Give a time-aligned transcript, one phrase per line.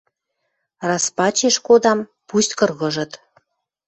[0.87, 1.99] Раз пачеш кодам,
[2.29, 3.11] пусть кыргыжыт!